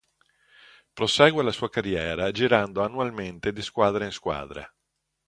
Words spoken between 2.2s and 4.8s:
girando annualmente di squadra in squadra.